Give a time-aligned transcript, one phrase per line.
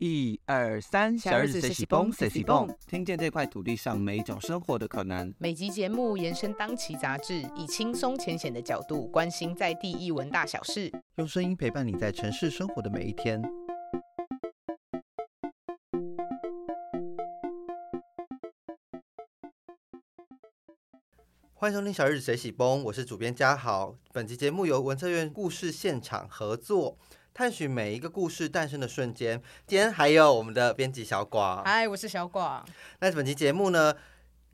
[0.00, 5.34] 一二三，小日子随喜蹦随喜蹦，听见这块土地上每一种生活的可能。
[5.38, 13.42] 每集节目延伸当期杂志，以轻松浅显的角度关心在地译文大小事，用声音陪伴你在城市生活的每一天。
[21.54, 23.96] 欢迎收听小日子随喜蹦，我是主编嘉豪。
[24.12, 26.96] 本集节目由文策院故事现场合作。
[27.38, 29.40] 探寻每一个故事诞生的瞬间。
[29.64, 32.66] 今天还有我们的编辑小广，嗨，我是小广。
[32.98, 33.94] 那本期节目呢，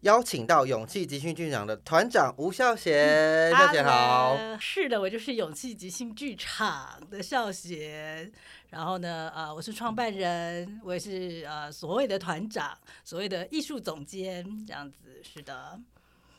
[0.02, 4.36] 邀请到勇气即兴剧场的团长吴孝贤，孝贤好。
[4.60, 8.30] 是的，我就是勇气即兴剧场的孝贤。
[8.68, 14.98] 然后呢，呃，我是创办人，我也是呃所谓的团长，所谓的艺术总监，这样子。
[15.22, 15.80] 是的。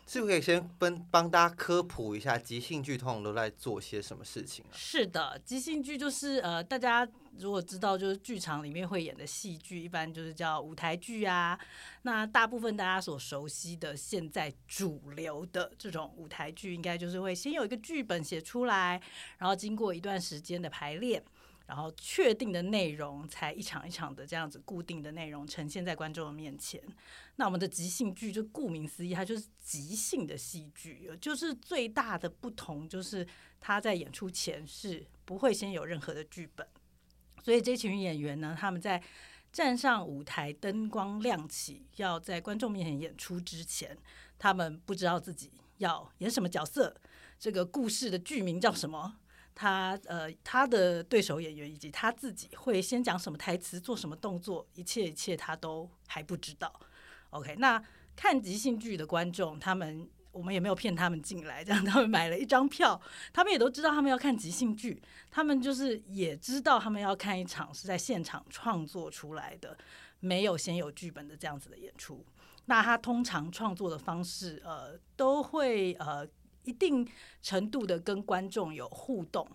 [0.07, 4.73] 是不是可以先帮帮大家科普一下即兴剧通常都在做些什么事情啊？
[4.73, 7.07] 是的，即兴剧就是呃，大家
[7.39, 11.59] 如果知道，就是剧场里面会演的戏剧，一般就是叫舞台剧啊。
[12.03, 19.01] 那大部分大家所熟悉的现在主流的这种舞台剧，应该就是会先有一个剧本写出来，
[19.39, 21.23] 然后经过一段时间的排练。
[21.67, 26.81] 然后确定的内容才一场一场的这样子固定的内容呈现在观众的面前。
[27.37, 33.27] 那我们的即兴剧就顾名思义，它就是即兴的戏剧，就是最大的不同就是
[33.59, 36.65] 他在演出前是不会先有任何的剧本，
[37.43, 39.01] 所以这群演员呢，他们在
[39.51, 43.97] 站上舞台，灯光亮起，要在观众面前演出之前，
[44.37, 46.95] 他们不知道自己要演什么角色，
[47.39, 49.17] 这个故事的剧名叫什么。
[49.55, 56.71] 他呃，他的对手演员以及他自己会先讲什么台词、做什么动作，一切一切他都还不知道。
[57.29, 57.81] OK，那
[58.17, 62.99] 看即兴剧的观众，他们我们也没有骗他们进来，这样他们买了一张票，
[63.31, 69.77] 他们也都知道他们要看即兴剧，他们就是也知道他们要看一场是在现场创作出来的，
[70.19, 72.25] 没有先有剧本的这样子的演出。
[72.65, 76.27] 那他通常创作的方式，呃，都会呃。
[76.65, 77.07] 一定
[77.41, 79.47] 程度的跟观众有互动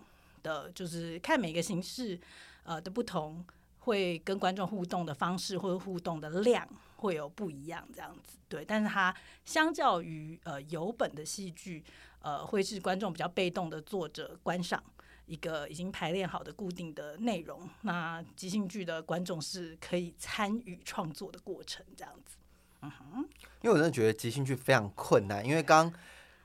[0.43, 2.19] 的，就是看每个形式
[2.63, 3.45] 呃的不同，
[3.79, 8.65] 会跟观众互动的方式或者互动的量会有不一样，这样子对。
[8.65, 9.15] 但是它
[9.45, 11.83] 相较于呃有本的戏剧，
[12.21, 14.83] 呃会是观众比较被动的坐着观赏
[15.25, 17.69] 一个已经排练好的固定的内容。
[17.81, 22.37] 那即兴剧的观众是可以参与创作的过程，这样子。
[22.81, 23.19] 嗯哼，
[23.61, 25.93] 因为我真的觉得即兴剧非常困难，因为刚。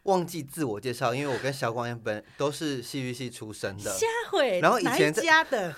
[0.06, 3.90] 忘记自我介绍，因为我跟小广本都是戏剧系出身的。
[3.92, 5.74] 下回，然后以前家的，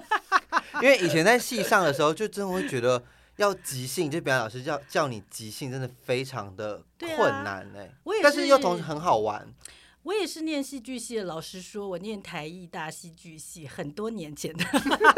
[0.80, 3.02] 因为以前在戏上的时候，就真的会觉得
[3.36, 7.90] 要即兴，就表演老师叫叫你即兴，真的非常的困难哎。
[8.04, 9.52] 我也是，但是又同时很好玩。
[10.02, 14.64] 我也是念戏剧系的，老师说我念台艺大戏剧系很多年前的。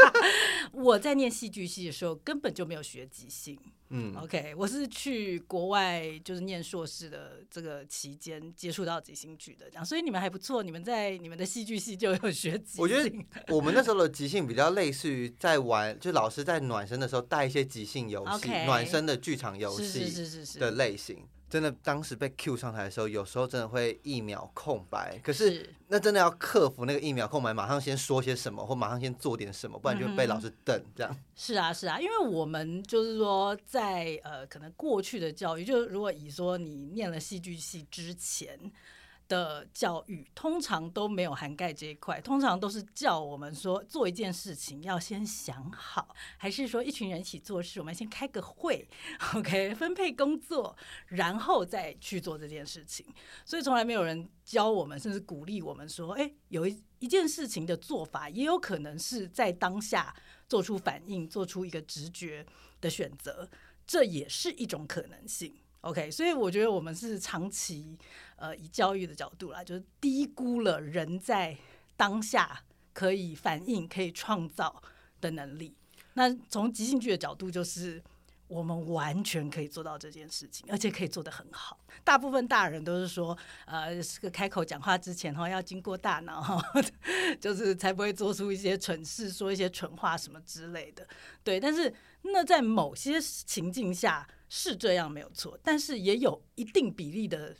[0.72, 3.58] 我在念戏剧系的时候根本就没有学即兴。
[3.90, 12.82] 嗯，OK，我是去国外就是念硕士的这个期间接触到即兴剧的，这样，所以你们还不错，你们在你们的戏剧系就有学即兴。
[12.82, 13.10] 我觉得
[13.48, 21.24] 我们那时候的即兴比较类似于在玩，就老师在暖身的时候带一些即兴游戏，暖身的剧场游戏是是是的类型。
[21.48, 25.18] 真的，当时被 Q 上台的时候，有时候真的会一秒空白。
[25.24, 31.16] 可是那真的要克服那个一秒空白，马上先说些什么，或马上先做点什么，不然就被老师瞪这样。
[31.34, 38.58] 是啊，是啊，因为我们就是说，在呃，可能过去的教育，就是如果以说你念了戏剧系之前。
[39.28, 48.88] 的教育通常都没有涵盖这一块，通常都是叫我们说做一件事情要先想好，还是说一群人一起做事，我们先开个会，
[49.36, 50.74] OK，分配工作，
[51.08, 53.04] 然后再去做这件事情。
[53.44, 60.16] 所以从来没有人教我们，甚至鼓励我们说，哎，有一一件事情的做法，也有可能是在当下
[60.48, 62.46] 做出反应，做出一个直觉
[62.80, 63.48] 的选择，
[63.86, 65.54] 这也是一种可能性。
[65.82, 67.96] OK，所以我觉得我们是长期，
[68.38, 71.56] 呃，以教育的角度来，就是低估了人在
[71.96, 72.62] 当下
[72.92, 74.80] 可以反应、可以创造
[75.20, 75.76] 的能力。
[76.14, 78.00] 那从即兴剧的角度，就是
[78.46, 81.78] 我们完全可以做到这件事情，而且可以做得很好。
[82.04, 83.36] 大部分大人都是说，
[83.66, 86.62] 呃，是个开口讲话之前哈，要经过大脑哈，
[87.40, 91.06] 就是才不会做出一些蠢事、说一些蠢话什么之类的。
[91.42, 91.92] 对，但是
[92.22, 94.26] 那在某些情境下。
[94.50, 97.54] 是这样没有错，但是也有一定比例的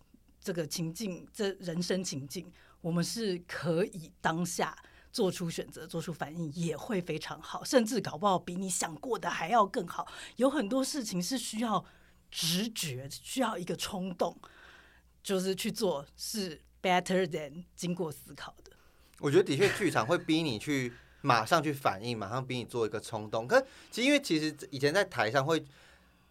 [0.49, 2.51] 这个情境，这人生情境，
[2.81, 4.75] 我们是可以当下
[5.13, 10.09] 做出选择、做出反应，也会非常好，甚至搞不好比你想过的还要更好。
[10.37, 11.85] 有很多事情是需要
[12.31, 14.35] 直觉，需要一个冲动，
[15.23, 18.73] 就是去做，是 better than 经过思考的。
[19.19, 23.47] 我觉得的确，剧场会逼你去马上去反应，马上逼你做一个冲动。
[23.47, 23.61] 可
[23.91, 25.63] 其实因为其实以前在台上会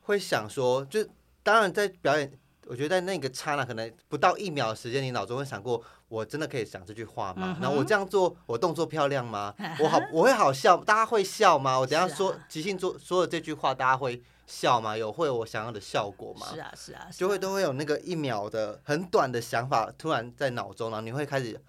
[0.02, 1.08] 会想说，就
[1.44, 2.32] 当然在表演，
[2.70, 7.58] 我觉得在那个刹那可能不到一秒的时间，你脑中会想过，我真的可以讲这句话吗？
[7.62, 9.54] 然后我这样做，我动作漂亮吗？
[9.80, 11.80] 我好我会好笑，大家会笑吗？
[11.80, 14.22] 我等下说即兴做说的这句话，大家会。
[14.50, 14.96] 笑吗？
[14.96, 16.48] 有会有我想要的效果吗？
[16.54, 21.62] 是啊，是啊，就会都会有那个一秒的很短的想法突然在脑中，然后你会开始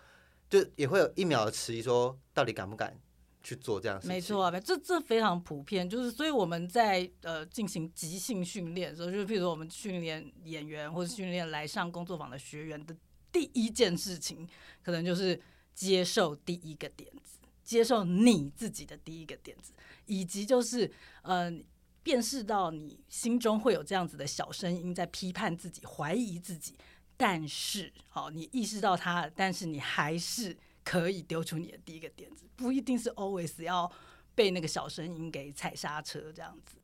[0.49, 2.97] 就也会有一秒的迟疑，说到底敢不敢
[3.43, 4.15] 去做这样事情？
[4.15, 12.97] 没错，这这非常普遍，就是所以我们在呃进行即兴训练的时候，就是譬如说我们训练演员或者训练来上工作坊的学员的
[13.33, 14.49] 第一件事情，
[14.83, 15.41] 可能就是
[15.75, 19.73] 接受第一个点子，接受你自己的第一个点子，
[20.07, 20.91] 以及就是
[21.23, 21.65] 嗯。
[22.01, 26.75] 辨识到你心中会有这样子的小声音在批判自己、怀疑自己，
[27.19, 30.57] 但是，好，你意识到它，但是你还是
[30.89, 33.91] 可以丢出你的第一个点子，不一定是 always 要
[34.35, 36.79] 被那个小声音给踩刹车这样子。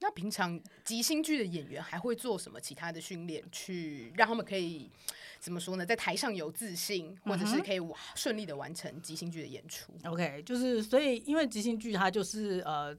[0.00, 4.90] 那平常即兴剧的演员还会做什么其他的训练，去让他们可以
[5.38, 5.86] 怎么说呢？
[5.86, 7.78] 在台上有自信，或者是可以
[8.16, 12.94] 顺利的完成即兴剧的演出？OK，就是所以因为即兴剧它就是呃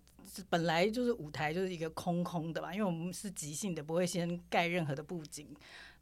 [0.49, 5.53] 本来就是舞台就是一个空空的嘛，因为我们是即兴的，不会先盖任何的布景，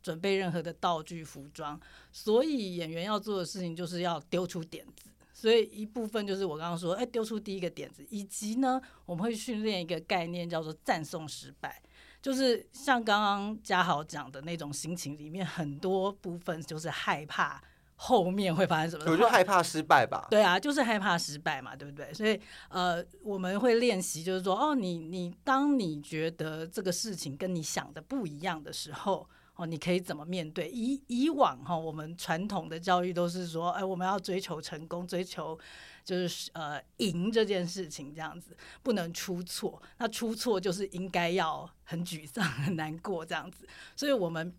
[0.06, 1.80] 准备任何的道具服装，
[2.12, 5.10] 所以演员要做的事情就是要丢出点子。
[5.34, 11.82] 所以一部分就是我刚刚说，哎，丢出第一个点子，以及呢，我们会训练一个概念叫做赞颂失败，
[12.22, 17.60] 就是像刚刚嘉豪讲的那种心情里面，很多部分就是害怕
[17.96, 19.12] 后面会发生什么。
[19.12, 20.28] 我就害怕失败吧。
[20.30, 22.14] 对啊，就是害怕失败嘛，对不对？
[22.14, 29.28] 所以呃，我们会练习，就是说，哦，你你当你觉得这个事情跟你想的不一样的时候。
[29.56, 30.70] 哦，你可以怎么面对？
[30.70, 35.58] 以以往哈，我们传统的教育都是说，哎，我们要追求成功，追求
[36.04, 39.82] 就是呃赢这件事情，这样子不能出错。
[39.98, 43.66] 那出错就是应该要很沮丧、很难过这样子。
[43.96, 44.54] 所以，我们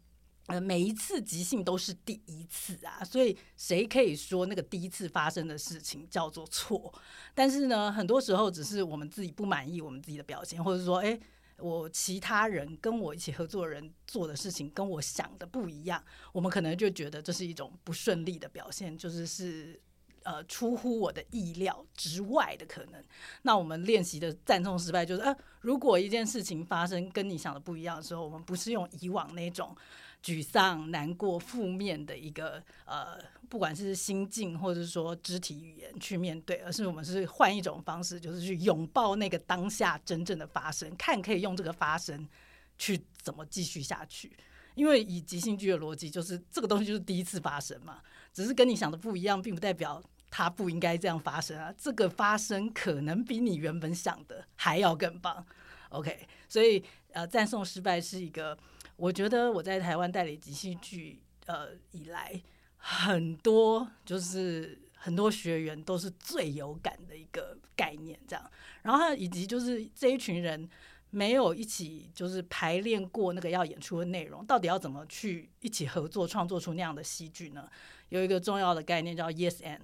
[0.46, 6.90] 呃每一次即兴都是第一次啊，所以谁可以说那个第一次发生的事情叫做错？
[7.34, 11.20] 但是呢，很多时候只是我们自己不满意我们自己的表现，或者说，哎。
[11.58, 19.80] 我其他人跟我一起合作的人做的事情跟我想的不一样，我们可能就觉得这是一种不顺利的表现，就是是
[20.22, 23.02] 呃出乎我的意料之外的可能。
[23.42, 29.74] 那我们练习的赞颂失败就是，呃，如果一件事情发生跟你想的不一样的时候，我们不是用以往那种
[30.22, 33.18] 沮丧、难过、负面的一个呃。
[33.48, 42.28] 不管是心境或者是说肢体语言去面对，而是我们是换一种方式，就是去拥抱那个当下真正的发生，看可以用这个发生
[42.76, 44.36] 去怎么继续下去。
[44.74, 48.02] 因为以即兴剧的逻辑，就是这个东西就是第一次发生嘛，
[48.32, 51.72] 只是跟你想的不一样，并不代表它不应该这样发生啊。
[51.78, 55.46] 这个发生可能比你原本想的还要更棒。
[55.90, 56.82] OK，所以
[57.12, 58.58] 呃，赞颂失败是一个，
[58.96, 62.42] 我觉得我在台湾代理即兴剧呃以来。
[62.88, 68.50] 很多就是很多学员都是最有感的一个概念，这样。
[68.82, 70.70] 然后以及就是这一群人
[71.10, 77.68] 没有一起就是排练过那个要演出的内容，到底要怎么去一起合作创作出那样的戏剧呢？
[78.10, 79.80] 有一个重要的概念叫 Yes and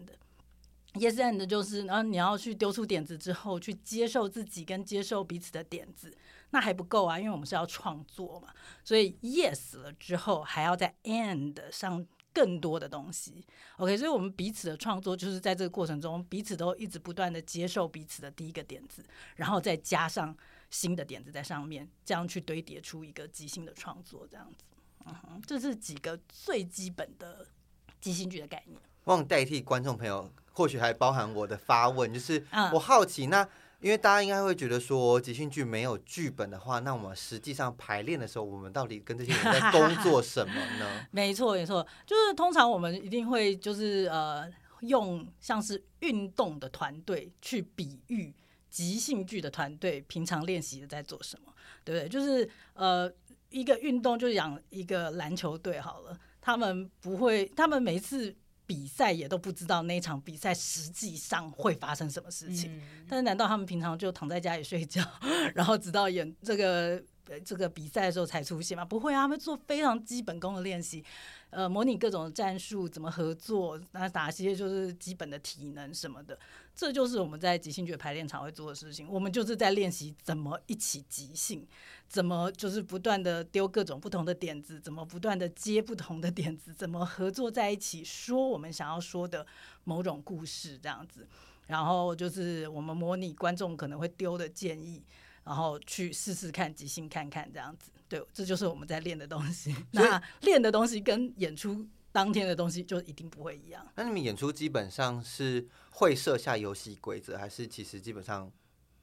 [0.95, 6.17] Yes and 就是，然后你要去丢出点子之后，去接受自己跟接受彼此的点子，
[6.51, 8.49] 那还不够啊，因为我们是要创作嘛。
[8.85, 12.07] 所以 Yes 了之后，还要在 And 上。
[12.35, 13.45] 更多的东西
[13.77, 19.05] ，OK，所以我们彼此的创作就是在这个过程中，彼此都一直不断的接受彼此的第一个点子，
[19.37, 20.35] 然后再加上
[20.71, 24.65] 新的点子在上面，这样去堆叠出一个即兴的创作，这样子，
[25.05, 27.47] 嗯哼，这是几个最基本的
[28.01, 28.81] 即兴剧的概念。
[29.05, 33.49] 忘代替观众朋友，或许还包含我的发问，就是我好奇那。
[33.81, 41.05] 因为大家应该会觉得说即兴剧没有剧本的话，那我们实际上排练的时候，我们到底跟这些人在工作什么呢？
[41.11, 44.49] 没错，没错，就是通常我们一定会就是呃
[44.83, 48.33] 用像是运动的团队去比喻
[48.71, 52.09] 即兴剧的团队平常练习的在做什么，对不对？
[52.09, 53.13] 就是呃
[53.51, 58.33] 一个运动就养一个篮球队好了，他们不会，他们每次。
[58.67, 62.71] 比赛也都不知道那场比赛实际上会发生什么事情，
[63.09, 65.03] 但是难道他们平常就躺在家里睡觉，
[65.55, 67.03] 然后直到演这个
[67.45, 68.85] 这个比赛的时候才出现吗？
[68.85, 71.05] 不会啊，他们做非常基本功的练习。
[71.51, 76.39] 呃，模拟各种战术，怎么合作，那哪些就是基本的体能什么的，
[76.75, 79.07] 这就是我们在即兴剧排练场会做的事情。
[79.07, 81.67] 我们就是在练习怎么一起即兴，
[82.09, 89.47] 怎么就是不断的丢各种不同的点子，怎么不断的接不同的点子，怎么合作在一起说我们想要说的
[89.85, 91.29] 某种故事，这样子。
[91.67, 95.03] 然后就是我们模拟观众可能会丢的建议，
[95.45, 97.91] 然后去试试看即兴看看这样子。
[98.09, 99.75] 对，这就是我们在练的东西。
[99.93, 103.87] 那练的东西跟演出当天的东西就一定不会一样。
[103.95, 108.53] 那你们演出基本上是会设下游戏规则，还是其实基本上？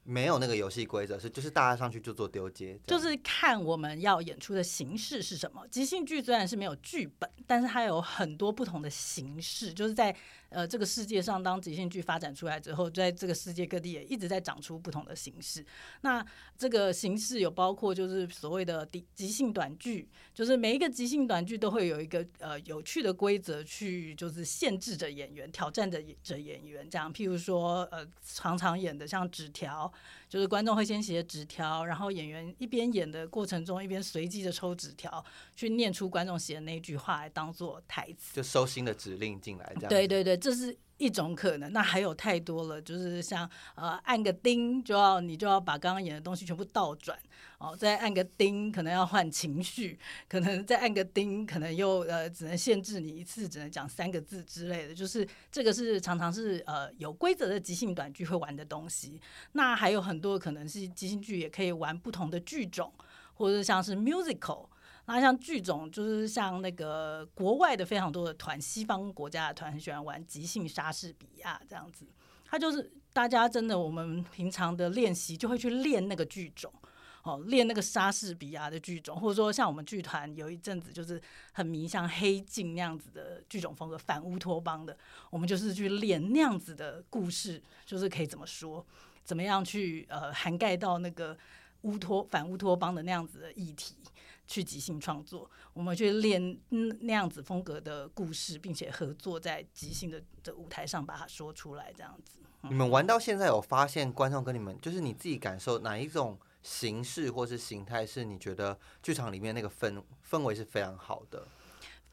[0.09, 5.67] 没有那个游戏规则，是就是大家上去就做丢接，就是看我们要演出的形式是什么。
[5.69, 10.15] 即兴剧虽然是没有剧本，但是它有很多不同的形式，就是在。
[10.51, 15.63] 呃，这个世界上，当即兴剧发展出来之后，在这个世界各地也一直在长出不同的形式。
[16.01, 16.25] 那
[16.57, 26.89] 这个形式有包括就是所谓的即即兴短剧，就是每一个即兴短剧都会有一个呃有趣的规则去就是限制着演员，挑战着着演员。
[26.89, 29.93] 这样，譬如说呃，常常演的像纸条，
[30.27, 35.23] 就是观众会先写纸条，然后演员一边演的过程中，一边随机的抽纸条
[35.55, 39.89] 去念出观众写的那句话来当做台词，就收新的指令进来这样。
[39.89, 40.37] 对对对。
[40.37, 47.17] 这是一种可能，那还有太多了，就是像呃按个钉就要你就要把刚刚演的东西全部倒转
[47.57, 59.19] 哦，再按个钉可能要换情绪，可能再按个钉可能又呃只能限制你一次只能讲三个字之类的，就是这个是常常是呃有规则的即兴短剧会玩的东西。
[59.53, 62.93] 那还有很多可能是即兴剧也可以玩不同的剧种，
[63.33, 64.67] 或者像是 musical。
[65.15, 72.05] 那像剧种，就是像那个国外的非常多的团，西方国家的团很喜欢玩即兴莎士比亚这样子。
[72.45, 76.71] 他就是大家真的，我们平常的练习就会去练那个剧种，
[77.23, 81.19] 哦，练那个莎士比亚的剧种，或者说像我们剧团有一阵子就是
[81.53, 84.95] 很迷像黑镜那样子的剧种风格，反乌托邦的，
[85.31, 88.85] 我们就是去练那样子的故事，就是可以怎么说，
[89.23, 91.35] 怎么样去呃涵盖到那个
[91.81, 93.95] 乌托反乌托邦的那样子的议题。
[94.49, 96.59] 去即兴创作，我们去练
[97.01, 102.39] 那样子风格的故事，并且合作在即兴的的舞台上把它说出来，这样子。
[102.63, 111.47] 你们玩到现在有发现观众跟你们，就是你自己感受哪一种形式或是形态，是你觉得剧场里面那个氛氛围是非常好的？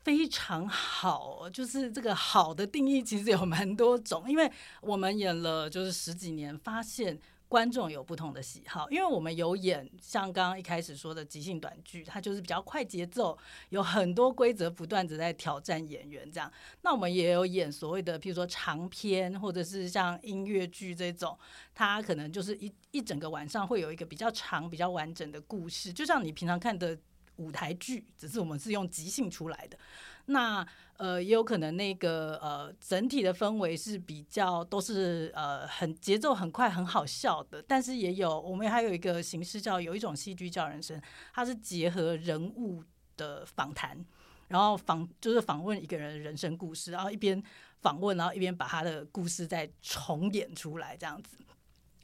[0.05, 4.53] 非常好，就是这个好的定义其实有蛮多种，因为
[4.83, 7.19] 我们演了就是十几年，发现。
[7.49, 13.39] 观众有不同的喜好，因为我们有演像刚刚一开始说的即兴短剧，它就是比较快节奏，
[13.69, 16.53] 有很多规则不断的在挑战演员这样。
[16.83, 21.39] 那我们也有演所谓的，譬如说长篇，或者是像音乐剧这种，
[21.73, 26.99] 它可能就是一一整个晚上会有一个比较长、比较完整的故事，就像你平常看的
[27.37, 29.79] 舞台剧，只是我们是用即兴出来的。
[30.27, 30.67] 那
[30.97, 41.01] 呃，也有可能那个呃，整体的氛围是比较都是呃很节奏很快很好笑的，但是也有我们还有一个形式叫有一种戏剧叫人生，
[41.33, 42.83] 它是结合人物
[43.17, 44.05] 的访谈，
[44.49, 47.41] 然后访就是访问一个人的人生故事，然后一边
[47.83, 51.37] 访问，然后一边把他的故事再重演出来这样子。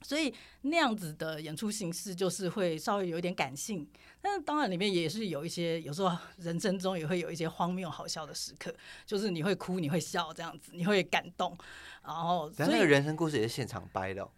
[0.03, 0.33] 所以
[0.63, 3.87] 那样子的演出形式就是会稍微有一点感性，
[4.21, 8.75] 但是当然里面也是有一些，有时候人生中也会有一些荒谬好笑的时刻，
[9.07, 11.57] 就是你会哭，你会笑这样子，你会感动，
[12.05, 14.29] 然后那个人生故事也是现场掰的。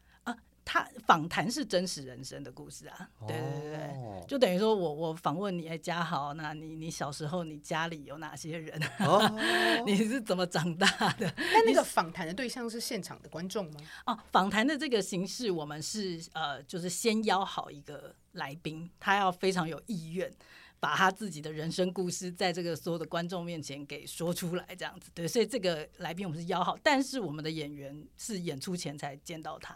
[0.64, 8.80] 他访谈是真实人生的故事啊，对对对，就等于说我我访问你，哎，嘉豪，那你你小时候你家里有哪些人？
[9.84, 10.86] 你是怎么长大
[11.18, 11.32] 的？
[11.36, 13.80] 那那个访谈的对象是现场的观众吗？
[14.06, 20.32] 哦，访谈的这个形式，我们是呃，就是先邀好一个来宾，他要非常有意愿。
[20.80, 29.74] 把他自己的人生故事在这个所有的观众面前给说出来，这样子对，所以这个来宾我们是邀好，但是我们的演员是演出前才见到他，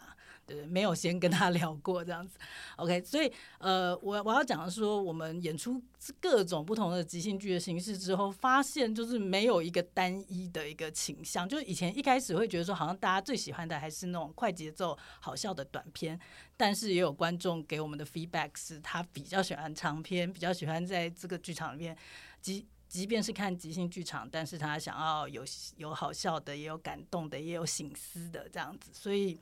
[0.49, 2.37] 对，没有先跟他 聊过这样子。
[2.77, 5.81] OK，所以呃，我我要讲的说，我们演出
[6.19, 16.19] 各种不同的即兴剧的形式之后，发现就是没有一个单一的一个倾向，就是以前一开始会觉得说，好像大家最喜欢的还是那种快节奏、好笑的短片。
[16.57, 21.97] 但是也有观众给我们的 feedback 是他比较喜欢长篇，比较喜欢在这个剧场里面，
[22.41, 25.41] 即即便是看即兴剧场，但是他想要有
[25.77, 28.91] 有好笑的，也有感动的，也有醒思的这样子。
[28.91, 29.39] 所以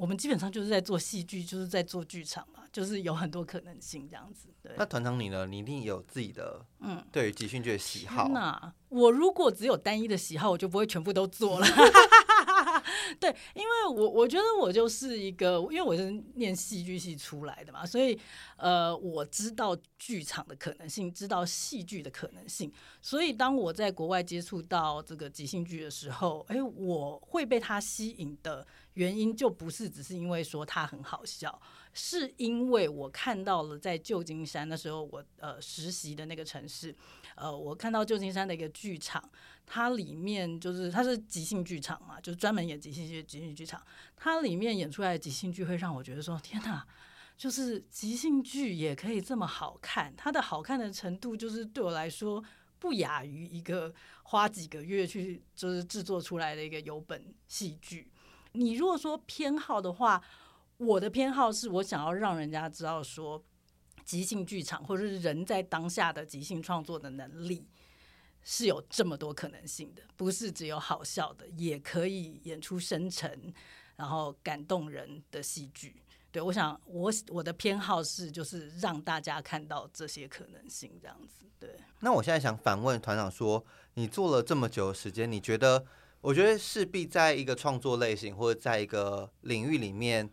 [0.00, 4.48] 我们基本上就是在做戏剧，就是在做剧场嘛，就是有很多可能性这样子。
[4.62, 4.72] 对。
[4.78, 5.44] 那团长你呢？
[5.44, 8.26] 你一定有自己的嗯，对于集训剧的喜好。
[8.30, 11.66] 那我如果只有单一的喜好，我就不会全部都做了。
[13.20, 18.18] 对，因为我我觉得我就是一个，因为我是念戏剧系出来的嘛，所以
[18.56, 31.60] 呃，我知道剧场的可能性，知道戏剧的可能性，所以当我在国外接触到这个即兴剧的时候，哎，我会被它吸引的原因就不是只是因为说它很好笑，
[32.02, 36.96] 是因为我看到了在旧金山的时候我呃实习的那个城市，
[37.34, 39.22] 呃，我看到旧金山的一个剧场，
[39.66, 43.84] 它里面就是它是即兴剧场嘛，就专门演即兴剧即兴剧场，
[44.16, 46.86] 它里面演出来的即兴剧会让我觉得说天哪，
[47.36, 52.42] 就是即兴剧也可以这么好看，它的好看的程度就是对我来说
[52.78, 53.92] 不亚于一个
[54.22, 58.10] 花几个月去就是制作出来的一个有本戏剧。
[58.52, 60.20] 你如果说偏好的话，
[60.80, 63.44] 我的偏好是我想要让人家知道说，
[64.02, 67.68] 即兴剧场或者是人在当下的即兴创作的能力
[68.42, 73.52] 是有这么多可能性的，不是只有好笑的，也可以演出深沉
[73.94, 76.02] 然后感动人的戏剧。
[76.32, 81.44] 对我想，我我的偏好是就是让大家看到这些可能性，这样子。
[81.58, 81.76] 对。
[81.98, 83.62] 那我现在想反问团长说，
[83.94, 85.84] 你做了这么久的时间，你觉得？
[86.22, 90.30] 我觉得势必在一个创作类型或者在一个领域里面，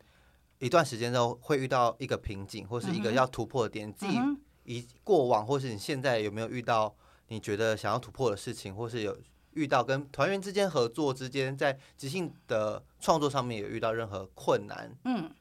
[0.60, 3.92] 一段时间之后会遇到一个瓶颈，或是一个要突破的点。
[3.94, 4.18] 自己
[4.64, 6.96] 以过往或是你现在有没有遇到
[7.28, 9.18] 你觉得想要突破的事情，或是有
[9.54, 14.96] 遇到跟团员之间合作之间在即兴的创作上面有遇到任何困难？
[15.06, 15.32] 嗯。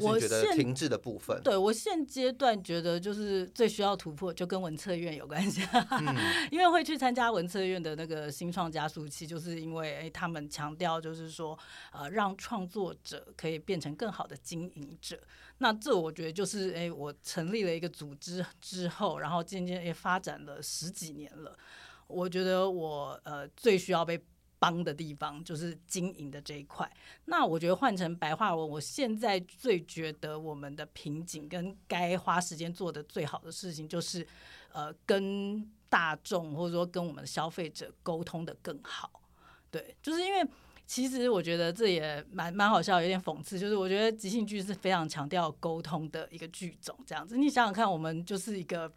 [0.00, 5.60] 我觉得停滞的部分，对我现阶段觉得就是最需要突破，就跟文策院有关系，
[6.50, 11.58] 因为会去参加文策院的那个新创加速器，就是因为哎，他们强调就是说，
[11.92, 15.20] 呃，让创作者可以变成更好的经营者。
[15.58, 21.56] 那这我觉得就是哎，我成立了一个组织之后，然后渐渐也发展了十几年了，
[22.06, 24.22] 我觉得我呃最需要被。
[24.62, 26.88] 帮的地方就是经营的这一块。
[27.24, 34.24] 那我觉得换成白话文，我现在最觉得我们的瓶颈跟该花时间做的最好的事情，就是
[34.72, 39.10] 呃跟大众或者说跟我们的消费者沟通的更好。
[39.68, 40.48] 对，就是因为
[40.86, 43.58] 其实我觉得这也蛮蛮好笑，有点讽刺。
[43.58, 47.36] 就是我觉得即兴剧是非常强调沟通的一个剧种，这样子。
[47.36, 48.92] 你想想看，我们就是一个。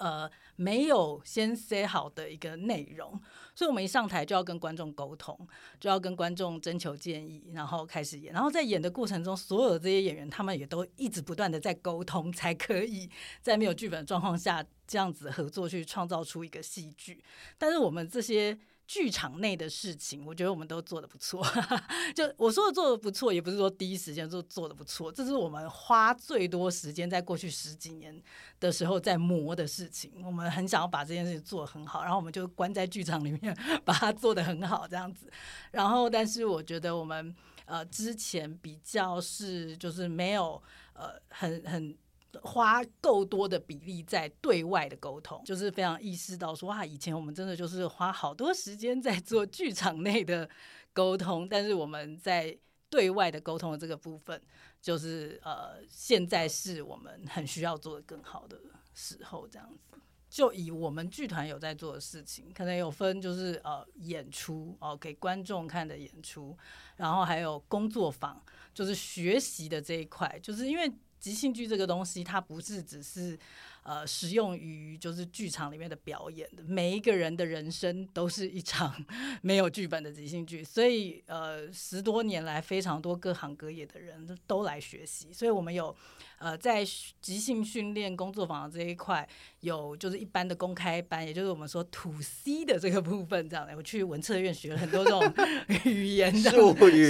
[0.00, 3.20] 呃，没有先塞好的一个内容，
[3.54, 5.38] 所以我们一上台就要跟观众沟通，
[5.78, 8.32] 就要跟观众征求建议，然后开始演。
[8.32, 13.10] 然后在演的过程中，所有的这些演员他们也都一直不断的在沟通，才可以
[13.42, 17.22] 在没有剧本的状况下这样子合作去创造出一个戏剧。
[17.58, 18.58] 但是我们这些。
[18.90, 21.46] 剧场内的事情，我觉得我们都做的不错。
[22.12, 28.20] 就我说的做的不错，也不是说第一时间就做的不错，这是我们花最多时间在过去十几年
[28.58, 30.10] 的时候在磨的事情。
[30.24, 35.30] 我们很想要把这件事情做很好，然后我们就关在剧场里面把它做的很好这样子。
[35.70, 37.32] 然后，但是我觉得我们
[37.66, 40.60] 呃之前比较是就是没有
[40.94, 41.96] 呃很很。
[42.42, 50.48] 花够多的比例在对外的沟通，就是非常意识到说哇，以前我们真的就是花好多时间在做剧场内的
[50.92, 52.56] 沟通，但是我们在
[52.88, 54.40] 对外的沟通的这个部分，
[54.80, 58.56] 就是呃，现在是我们很需要做的更好的
[58.94, 59.98] 时候，这样子。
[60.28, 66.56] 就以我们剧团有在做的事情，可能有分就是呃演出哦，给观众看的演出，
[66.96, 68.40] 然后还有工作坊，
[68.72, 70.88] 就是学习的这一块，就是因为。
[71.20, 73.38] 即兴剧这个东西，它不是只是。
[73.82, 78.94] 呃，使用于就是剧场里面的表演的，每一个人的人生都是一场
[79.40, 85.96] 没有剧本的即兴剧，所以呃，十多年来非常多各行各业的人都来学习，所以我们有
[86.40, 86.84] 呃在
[87.22, 89.26] 即兴训练工作坊这一块
[89.60, 95.34] 有就是一般的公开班，也就是我们说土 C 的这个部分这样的，我去文策院学了很多这种
[95.90, 96.50] 语言的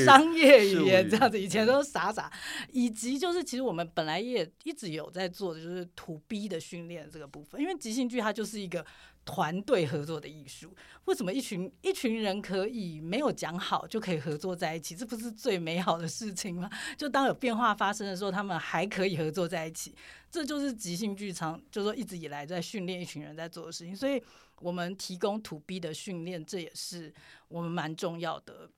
[0.04, 2.32] 商业语言这样子，以前都傻傻，
[2.70, 6.60] 以及就是其实我们本来也一直有在做的就是土 B 的。
[6.60, 8.84] 训练这个部分，因为即兴剧它就是一个
[9.30, 10.74] 团队合作的艺术。
[11.04, 14.96] 为什么一群一群人可以没有讲好就可以合作在一起？
[14.96, 16.68] 这不是最美好的事情吗？
[16.98, 19.94] 就当有变化发生的时候，他们还可以合作在一起。
[20.32, 23.94] 这就是即兴剧场，就说一直以来在训练一群人在做的事情。
[23.94, 24.20] 所以
[24.58, 27.14] 我们提供 to B 的训练，这也是
[27.46, 28.68] 我们蛮重要的。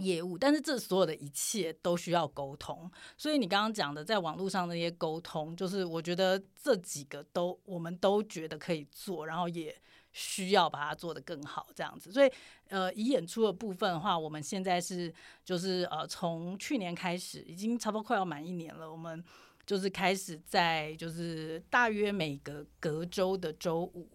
[0.00, 9.74] 业务，但是这所有的一切都需要沟通，所以你刚刚讲的在网络上那些沟通，就是我觉得这几个都我们都觉得可以做，然后也
[10.12, 12.10] 需要把它做得更好，这样子。
[12.12, 12.30] 所以
[12.68, 15.12] 呃，以演出的部分的话，我们现在是
[15.44, 19.22] 就是呃，从去年开始，已经差不多快要满一年了，我们
[19.66, 24.08] 就是开始在就是大约每个隔周的周五，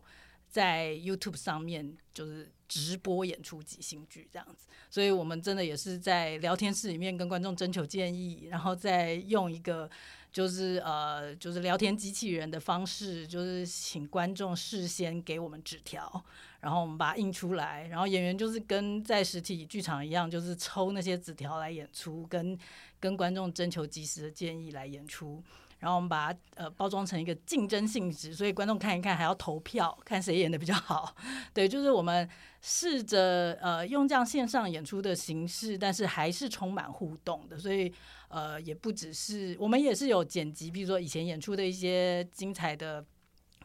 [0.48, 2.52] 在 YouTube 上面就是。
[2.68, 9.90] 直播演出即兴剧这样子，所以我们真的也是在聊天室里面跟观众征求建议，然后再用一个
[10.32, 16.24] 就是呃，就是聊天机器人的方式，就是请观众事先给我们纸条，
[16.60, 22.58] 然后我们把它印出来，然后演员就是跟在实体剧场一样，就是抽那些纸条来演出，跟
[23.00, 25.44] 跟观众征求及时的建议来演出。
[25.80, 31.16] 然后我们把它呃包装成一个竞争性质，所以观众看一看还要投票，看谁演的比较好。
[31.54, 32.28] 对，就是我们
[32.62, 37.58] 试着呃用这样线上演出的形式，但是还是充满互动的。
[37.58, 37.94] 所以
[38.30, 43.06] 呃也不只是我们也是有剪辑，比如说以前演出的一些精彩的。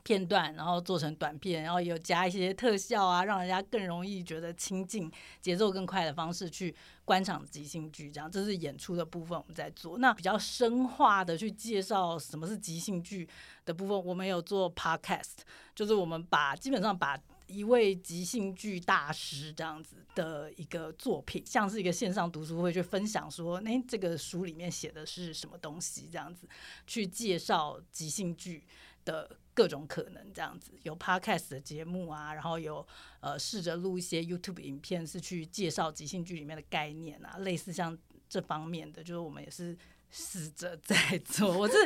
[0.02, 6.74] 片段，然后做成短片，然后有加一些特效啊，让人家更容易觉得亲近、节奏更快的方式去
[7.10, 8.08] 观赏即兴剧。
[8.08, 9.98] 这样，这是演出的部分我们在做。
[9.98, 13.28] 那比较深化的去介绍什么是即兴剧
[13.64, 15.38] 的部分，我们有做 podcast，
[15.74, 26.08] 就是我们把基本上把一位即兴剧大师这样子的一个作品，像是一个线上读书会去分享，说，哎，这个书里面写的是什么东西？
[26.12, 26.48] 这样子
[26.86, 28.64] 去介绍即兴剧
[29.04, 29.28] 的。
[29.60, 32.86] 各种可能这样子，有 podcast 的节目啊，然后有
[33.20, 37.94] 呃试着录一些 YouTube 影片，是去介绍即兴剧里面的概念啊，类似像
[38.26, 39.76] 这方面的，就是我们也是
[40.10, 40.96] 试着在
[41.26, 41.58] 做。
[41.58, 41.76] 我是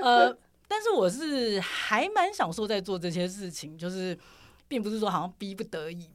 [0.00, 0.32] 呃，
[0.68, 4.16] 但是我是还蛮享受在做这些事情，就是
[4.68, 6.08] 并不是说好像逼不得已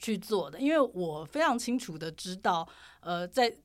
[0.00, 2.68] 去做的，因为我非常清楚的知道，
[2.98, 3.56] 呃，在。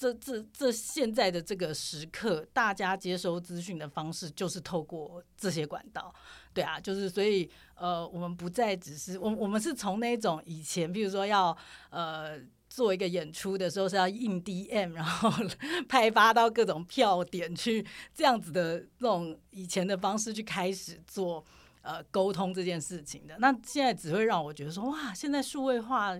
[0.00, 6.10] 这这这现在的这个时刻，大家接收资讯的方式就是透过这些管道，
[6.54, 11.54] 对啊，就是所以呃，我们不再只是我我们是从那种以前，比如说要
[11.90, 15.30] 呃做一个演出的时候是要印 DM，然后
[15.86, 21.44] 派发到各种票点去这样子的那种以前的方式去开始做
[21.82, 26.18] 呃沟通这件事情的，那现在只会让我觉得说哇，现在数位化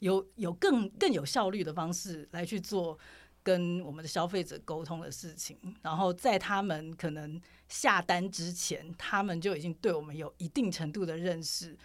[0.00, 2.98] 有有更更有效率的方式来去做。
[3.42, 11.76] 跟我们的消费者沟通的事情，然后在他们可能下单之前，他们就已经对我们有一定程度的认识，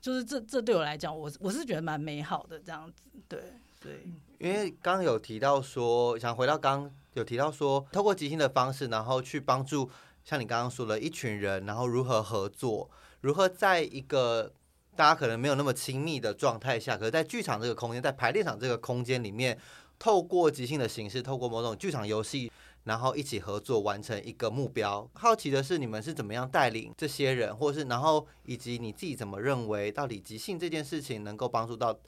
[0.00, 4.08] 就是这这对我来讲，我我是觉得蛮美好的这样子，对对。
[4.38, 9.88] 因为刚刚有提到说，想回到刚有提到说，透过即兴的方式，然后去帮助
[10.24, 14.52] 像你刚刚说的一群人，然后如何合作，如何在一个
[14.96, 19.56] 大家可能没有那么亲密的状态下，可是在剧场这个空间，在排练场这个空间里面。
[20.04, 25.10] 透过即兴的形式，透过某种剧场游戏，然后一起合作完成一个目标。
[25.14, 31.98] 好奇的是，你们是怎么样带领这些人，或是然后以及你自己怎么认为，到底即兴这件事情能够帮助到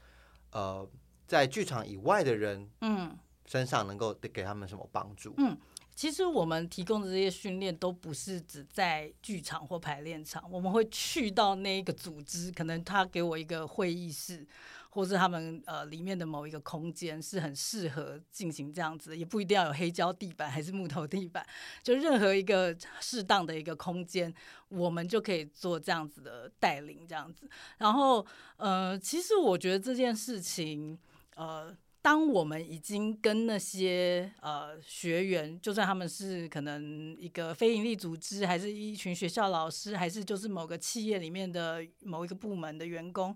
[0.51, 0.87] 呃
[1.27, 5.33] 在剧场以外的人，嗯，身上能够给他们什么帮助？
[5.39, 5.57] 嗯，
[5.97, 14.47] 其实我们提供的这些训练都不是只在剧场或排练场，我们会去到那一个组织，可能他给我一个会议室。
[14.89, 21.47] 或是他们呃里面的某一个空间是很适合进行这样子，也不一定要有黑胶地板还是木头地板，
[21.83, 24.33] 就任何一个适当的一个空间，
[24.71, 27.47] 我们就可以做这样子的带领这样子。
[27.77, 30.99] 然后呃，其实我觉得这件事情，
[31.35, 43.35] 呃，当我们已经跟那些呃学员，就算他们是可能一个非营利组织，还是一群学校老师，还是就是某个企业里面的某一个部门的员工，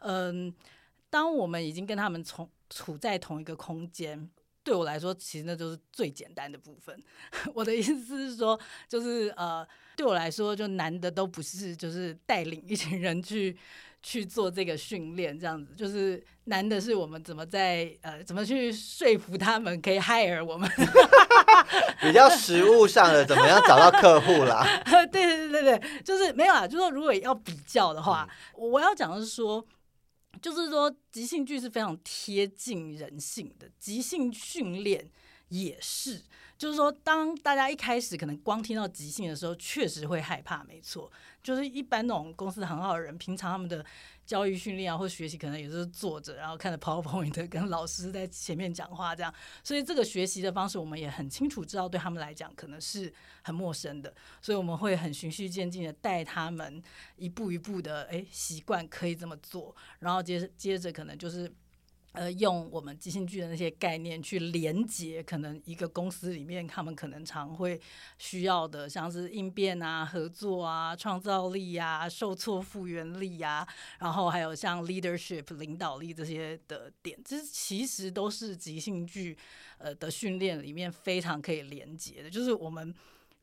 [0.00, 0.52] 嗯。
[1.08, 4.28] 当我们已经跟他们从处在同一个空间，
[4.64, 6.96] 对我来说，其实那就是最简单的部分。
[7.54, 13.56] 我的意思是说，就是呃，对我来说，就难的都不是就是带领一群人去
[14.02, 20.70] 去做这个训练这样子，就是难的是我们怎么在呃怎么去说服他们可以 hire 我们，
[22.00, 24.66] 比较实物上的怎么样找到客户啦？
[24.84, 29.66] 对对对对对，就是没有啊，就说如果要比较的话，我要讲的是说。
[30.40, 35.10] 就是说，即兴剧是非常贴近人性的，即兴训练
[35.48, 36.22] 也是。
[36.60, 41.10] 就是说，当大家一开始可能光听到即兴的时候，确实会害怕，没错。
[41.42, 43.82] 就是一般那种公司很好的人，平常他们的
[44.26, 49.34] 教育训练啊，或学习，可能也是坐着，然后看着 PowerPoint，跟老师在前面讲话这样。
[49.64, 53.10] 所以这个学习的方式，我们也很清楚知道，对他们来讲可能是
[53.42, 54.14] 很陌生的。
[54.42, 56.82] 所以我们会很循序渐进的带他们
[57.16, 61.50] 一步一步的，哎，习惯可以这么做，然后接接着可能就是。
[62.12, 67.80] 呃，用我们即兴剧的那些概念去连接，可能一个公司里面他们可能常会
[68.18, 73.64] 需要的，像是应变啊、合作啊、创造力啊、受挫复原力啊，
[74.00, 79.38] 然后还有像 leadership 领导力这些的点，这其实都是即兴剧
[79.78, 82.28] 呃的训练里面非常可以连接的。
[82.28, 82.92] 就是我们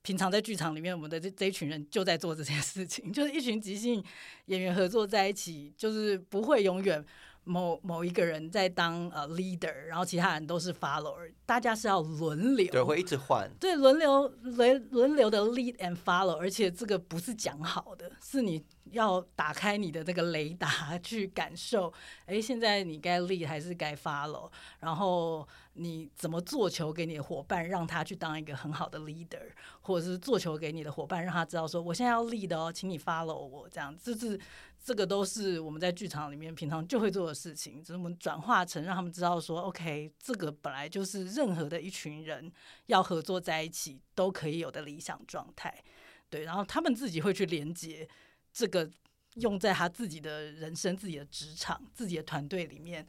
[0.01, 4.03] 平常在剧场里面，我们的这这一群人就在做这件事情，就是一群即兴
[4.47, 7.01] 演员合作在一起，就是不会永远。
[7.47, 21.91] 某某一个人在当呃 leader，然后其他人都是 follower，大家是要轮流，对，会一直换，对，轮流轮轮流的 lead and follow，而且这个不是讲好的，是你要打开你的那个雷达去感受，
[22.27, 29.49] 哎，现在你该 lead 还是该 follow，然后你怎么做球给你的伙伴，让他去当一个很好的 leader，
[29.81, 34.39] 或者是做球给你的伙伴，让他知道说我现在要 lead 哦，请你 follow 我，这样就是。
[34.87, 42.49] 这个都是我们在剧场里面平常就会做的事情，只是我们转化成让他们知道说，OK，这个本来就是任何的一群人
[42.85, 45.83] 要合作在一起都可以有的理想状态，
[46.29, 48.07] 对，然后他们自己会去连接
[48.53, 48.89] 这个
[49.33, 53.05] 用在他自己的人生、自己的职场、自己的团队里面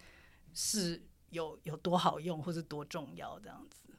[0.52, 3.94] 是有有多好用或是多重要这样子，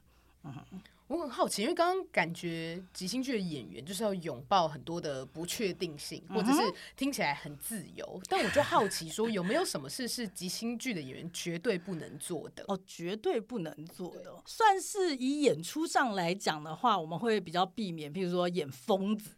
[0.72, 0.82] 嗯。
[1.08, 6.62] 我很好奇，因为刚刚感觉即兴剧的演员就是要拥抱很多的不确定性，或者是
[6.96, 8.22] 听起来很自由。
[8.30, 12.64] 但我就好奇，说有没有什么事是即兴剧的演员绝对不能做的？
[12.68, 19.32] 哦，绝对不能做的，算是以演出上来讲的话，我们会比较避免，譬如说演疯子。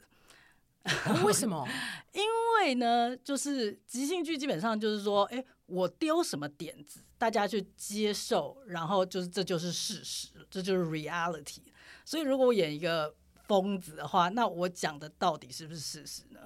[1.24, 1.66] 为什么？
[2.12, 2.22] 因
[2.58, 11.60] 为呢，就是即兴剧基本上就是说，哎，我丢什么点子，大家去接受，然后就是这就是事实，这就是 reality。
[12.04, 13.14] 所以如果我演一个
[13.48, 16.40] 疯子的话，那我讲的到底是不是事实呢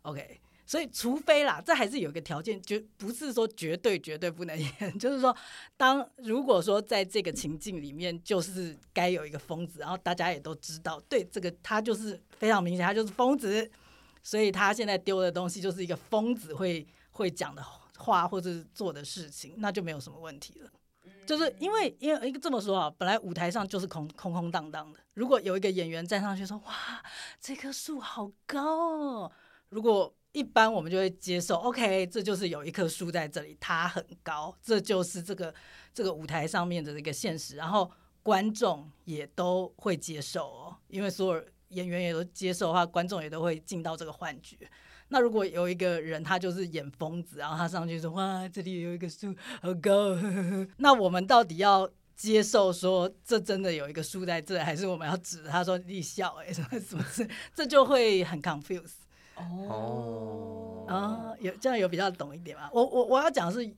[0.00, 5.36] ？OK，所以除非啦，这还是有一个条件，就不是说绝对绝对不能演， 就是说，
[5.76, 13.70] 当如果说在这个情境里面，就是该有一个疯子，然后大家也都知道，对这个他就是非常明显，他就是疯子。
[14.24, 17.81] 所以他现在丢的东西就是一个疯子会会讲的话
[18.26, 20.70] 或者是做的事情，那就没有什么问题了。
[21.24, 24.98] 就是因为因为这么说啊，本来舞台上就是空空空荡荡的。
[25.14, 27.02] 如果有一个演员站上去说：“哇，
[27.40, 29.32] 这棵树好高哦！”
[29.70, 35.54] 如果一般我们就会接受，OK，这就是有一棵树在这里，它很高，这就是这个
[35.94, 37.54] 这个舞台上面的一个现实。
[37.56, 37.90] 然后
[38.22, 41.44] 观众也都会接受哦，因为所有。
[41.72, 44.56] 演员也都接受的话，观众也都会进到这个幻觉。
[45.08, 50.14] 那如果有一个人他就是演疯子，然后他上去说：“哇，这里有一个树，好高。
[50.78, 56.34] ”那我们到底要接受说这真的有一个树在这，还是我们要指他说你笑？
[56.36, 57.28] 哎，什么什么事？
[57.54, 58.92] 这就会很 confuse。
[59.36, 62.70] 哦，啊，有这样有比较懂一点吗？
[62.72, 63.74] 我我我要讲的是，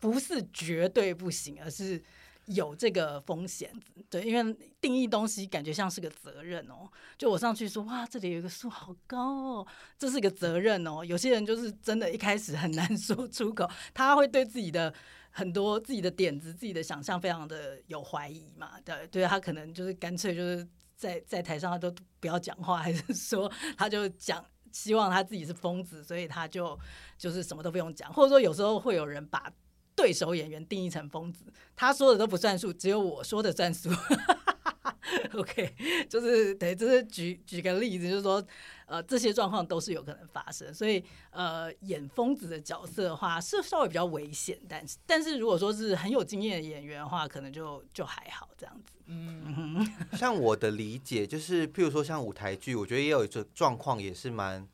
[0.00, 2.02] 不是绝对不行，而是。
[2.50, 3.72] 有这个风险，
[4.08, 6.90] 对，因为定义东西感觉像是个责任哦。
[7.16, 9.66] 就我上去说，哇，这里有一个树好高哦，
[9.98, 11.04] 这是一个责任哦。
[11.04, 14.92] 有些人就是真的一开始很难 说出口，他会对自己的
[15.30, 18.80] 很多自己的点子、自己的想象非常的有怀疑嘛。
[18.84, 26.78] 对，对他可能就是干脆就是在在台上他都不要讲话，还是说他就讲希望他自己是疯子，所以他就
[27.16, 29.52] 就是什么都不用讲，或者说有时候会有人把。
[30.00, 31.44] 对手演员定义成疯子，
[31.76, 33.90] 他说的都不算数，只有我说的算数。
[35.34, 35.74] OK，
[36.08, 38.42] 就是等于，就是举举个例子，就是说，
[38.86, 48.92] 呃，这些状况都是有可能发生，所以呃，演疯子的角色的话是稍微比较危险，但是但是如果说是很有经验的演员的话，可能就就还好这样子。
[49.06, 54.66] 嗯，像我的理解就是，譬如说像舞台剧，我觉得也有一种状况也是蛮。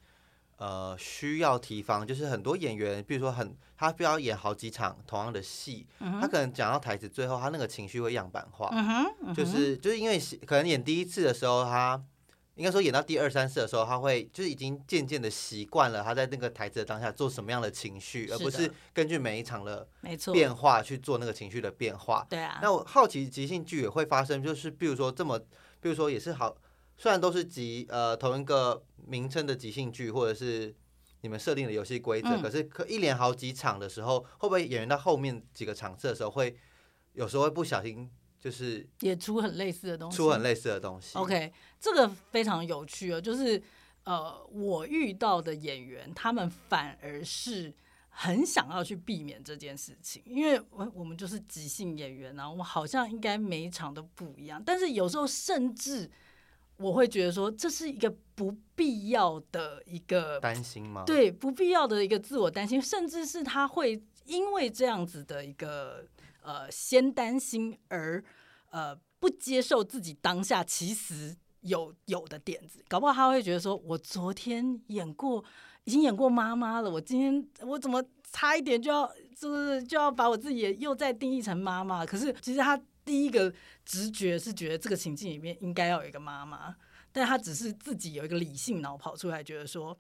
[0.59, 8.71] 呃，需要提防，就是很多演员，比如说很，他必要演好几场同样的戏，他可能讲到台词最后，他那个情绪会样板化，
[9.35, 12.03] 就是就是因为可能演第一次的时候，他
[12.55, 19.87] 应该说演到第二三次的时候，他会就是已经渐渐的习惯了他在那个台词的当下做什么样的情绪，而不是根据每一场的
[20.33, 22.27] 变化去做那个情绪的变化。
[22.31, 22.59] 对啊。
[22.63, 25.39] 那我好奇即兴剧也会发生，就是比如说这么，
[25.81, 26.57] 比如说也是好。
[26.99, 30.75] 虽然都是即呃同一个名称的即兴剧，或者是
[31.27, 36.57] 你们设定的游戏规则，可是可一连好几场的时候，会不会演员到后面几个场次的时候，会
[37.15, 38.09] 有时候会不小心
[38.39, 41.19] 就是也出很类似的东西，出很类似的东西。
[41.19, 43.61] OK，这个非常有趣哦，就是
[44.05, 47.75] 呃我遇到的演员，他们反而是
[48.09, 56.09] 很想要去避免这件事情，因为我我们就是即兴演员啊，我们好像应该每一场都不一样，但是有时候甚至。
[56.79, 61.05] 我会觉得说这是一个不必要的一个担心吗？
[61.07, 66.05] 对，不必要的一个自我担心，甚至是他会因为这样子的一个
[66.43, 68.23] 呃先担心而
[68.71, 75.43] 呃不接受自己当下其实有有的点子，搞不好他会觉得说，我昨天演过，
[75.85, 82.05] 已经演过妈妈了，我今天我怎么差一点就要就是就要把我自己又再定义成妈妈？
[82.05, 82.79] 可是其实他。
[83.07, 83.55] 第一个
[83.87, 86.77] 直觉是觉得这个情境里面应该要有一个妈妈，
[87.13, 89.97] 但他只是自己有一个理性脑跑出来，觉得说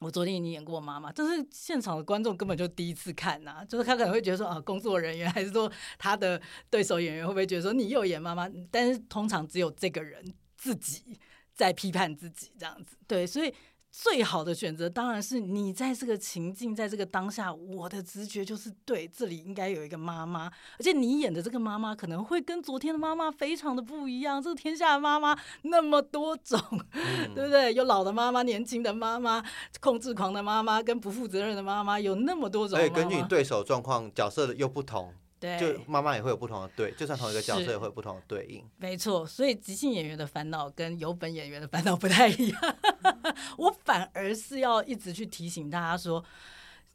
[0.00, 8.48] 我昨天已经演过妈妈，但是现场的观众根本就第一次看呐，就是他可能会觉得说啊，工作人员还是说他的对手演员会不会觉得说你又演妈妈？
[8.70, 10.24] 但是通常只有这个人
[10.56, 11.18] 自己
[11.52, 13.52] 在批判自己这样子，对，所以。
[13.96, 24.42] 最好的选择当然是你在这个情境，在这个当下，我的直觉就是对，这里应该有一个妈妈，而且你演的这个妈妈可能会跟昨天的妈妈非常的不一样。
[24.42, 26.60] 这个天下的妈妈那么多种，
[27.36, 27.72] 对不对？
[27.72, 29.40] 有老的妈妈、年轻的妈妈、
[29.80, 32.76] 控制狂的妈妈、跟不负责任的妈妈，有那么多种。
[32.76, 35.14] 而且根据你对手状况，角色的又不同。
[35.58, 38.64] 就妈妈也会有不同的对，就算同一个角色也会有不同的对应。
[38.78, 42.76] 没错，所以即兴演员的烦恼跟有本演员的烦恼不太一样。
[43.58, 46.24] 我反而是要一直去提醒大家说，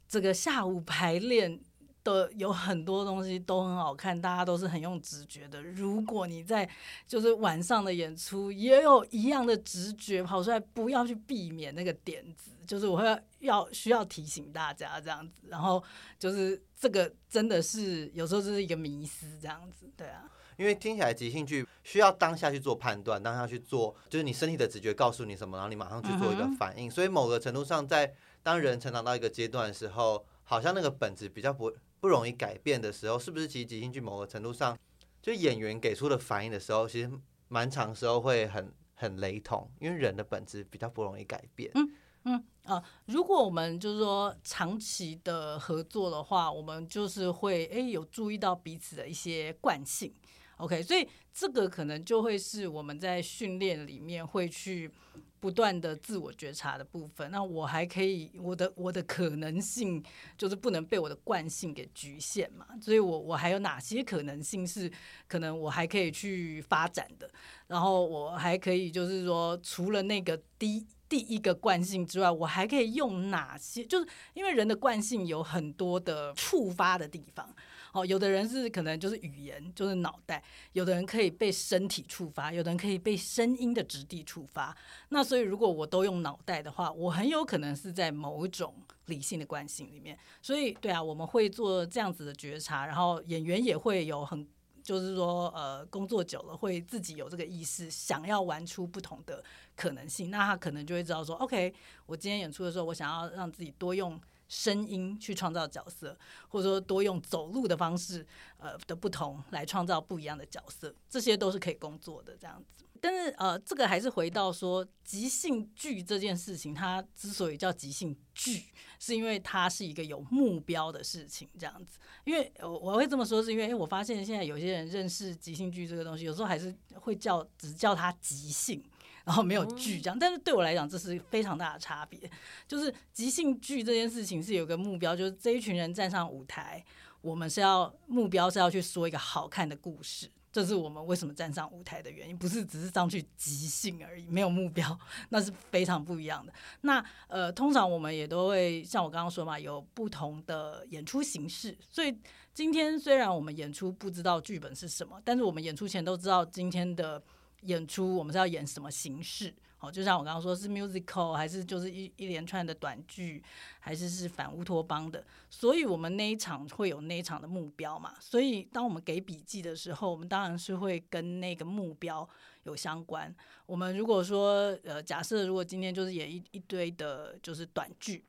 [0.07, 1.59] 这个下午排练。
[2.03, 5.61] 的有很多东西都很好看，大家都是很用直觉的。
[5.61, 6.69] 如果你在
[7.07, 12.51] 就是晚上的演出也有一样的直觉跑出来，不要去避免那个点子。
[12.65, 15.83] 就是我会要需要提醒大家这样子，然后
[16.19, 20.29] 就是这个真的是有时候就是一个迷失这样子，对啊。
[20.55, 26.91] 因为听起来即兴剧需要当下去做判断，当下去做，就是你身体的直觉告诉你什么，然后你马上去做一个反应。
[26.91, 31.73] 所以某个程度上，在当人成长到一个阶段的时候，好像那个本质比较不。
[31.99, 34.77] 不容易改变的时候，是不是其实即兴剧某个程度上，
[35.21, 37.11] 就演员给出的反应的时候，其实
[37.47, 41.71] 蛮长时候会很很雷同，因为人的本质比较不容易改变。
[41.75, 41.91] 嗯
[42.23, 50.13] 嗯啊，如果我们就是说长期的合作的话，我们就是会哎有注意到彼此的一些惯性。
[50.57, 54.91] OK，所以这个可能就会是我们在训练里面会去。
[55.39, 60.03] 不断的自我觉察的部分，那我还可以，我的我的可能性
[60.37, 64.91] 就是不能被我的惯性给局限嘛，所以我我还有哪些可能性是
[65.27, 67.29] 可能我还可以去发展的，
[67.67, 73.83] 然后我还可以就是说，除了那个第第一个惯性之外，我还可以用哪些？
[73.85, 77.55] 就是因为人的惯性有很多的触发的地方。
[77.91, 80.39] 哦，有的人是可能就是语言，就是脑袋；
[80.73, 84.75] 有的人可以被身体触发，有的人可以被声音的质地触发。
[85.09, 88.75] 那所以，如果我都用脑袋的话，我很有可能是在某种
[89.05, 90.17] 理性的惯性里面。
[90.41, 94.47] 所以，对啊，我们会做这样子的觉察，然后演员也会有很，
[94.83, 99.43] 就是说，呃，工作久了会自己有这个意识，想要玩出不同的
[99.75, 100.29] 可能性。
[100.29, 101.73] 那他可能就会知道说，OK，
[102.05, 104.19] 我今天演出的时候，我想要让自己多用。
[104.49, 106.17] 声音去创造角色，
[106.49, 108.25] 或者说多用走路的方式，
[108.57, 112.83] 呃的不同来创造不一样的角色，这些都是可以工作的这样子。
[113.01, 118.65] 但是呃，这个还是回到说即兴剧这件事情，它之所以叫即兴剧，
[118.99, 121.97] 是因为它是一个有目标的事情这样子。
[122.25, 128.83] 因为我我会这么说，是因为我发现现在有些人认识即兴剧这个东西，有时候还是会叫只叫它即兴。
[129.25, 132.19] 然后没有剧这样，但是对我来讲，这是非常大的差别。
[132.67, 136.83] 就是即兴剧这件事情是有个目标，就是这一群人站上舞台，
[137.21, 144.97] 我们是要目标是要去说一个好看的故事，这是我们为什么站上舞台的原因，不是只是上去即兴而已，没有目标，
[145.29, 146.51] 那是非常不一样的。
[146.81, 151.77] 那呃，通常我们也都会像我刚刚说嘛，有不同的演出形式。
[151.89, 152.17] 所以
[152.53, 157.21] 今天虽然我们演出不知道剧本是什么，但是我们演出前都知道今天的。
[157.61, 159.53] 演出我们是要演什么形式？
[159.79, 163.41] 哦，就像我刚刚说，是 musical 还是就是一一连串的短剧，
[163.79, 165.23] 还是是反乌托邦的？
[165.49, 168.13] 所以我们那一场会有那一场的目标嘛？
[168.19, 172.27] 所以当我们给笔记的时候，我们当然是会跟那个目标
[172.63, 173.33] 有相关。
[173.65, 178.25] 我们如果说呃，假设如果今天就是演一一堆的，就是短剧，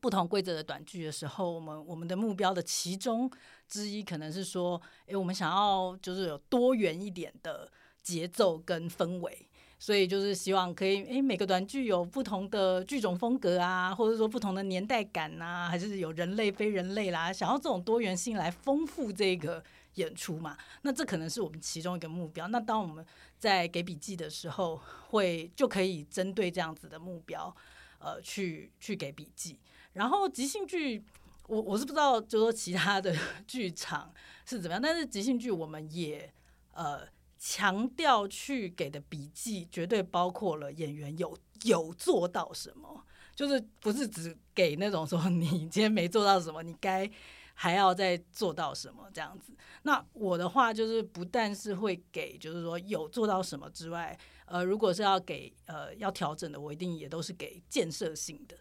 [0.00, 3.28] 不同规则的短剧的时候，我们我们的目标的其中
[3.66, 7.68] 之一可能是说，诶，我们想要就是有多元一点的。
[8.06, 9.48] 节奏跟氛围，
[9.80, 19.60] 所以就是希望可以，诶，每个短剧有不同的剧种风格啊，或者说不同的年代感啊，还是有人类非人类啦，想要这种多元性来丰富这个
[19.94, 20.56] 演出嘛？
[20.82, 22.46] 那这可能是我们其中一个目标。
[22.46, 23.04] 那当我们
[23.40, 27.52] 在给笔记的时候，会就可以针对这样子的目标，
[27.98, 29.58] 呃，去去给笔记。
[29.94, 31.02] 然后即兴剧，
[31.48, 33.12] 我我是不知道，就说其他的
[33.48, 34.14] 剧场
[34.44, 36.32] 是怎么样，但是即兴剧我们也
[36.72, 37.00] 呃。
[37.48, 43.06] 强调去给的笔记，绝对包括了演员有 有做到什么，
[43.36, 47.08] 就是不是只给那种说你今天没做到什么，你该
[47.54, 49.52] 还要再做到什么这样子。
[49.82, 58.56] 那我的话就是不但是会给，就是说有做到什么之外，呃，如果是要给呃要调整的，我一定也都是给建设性的，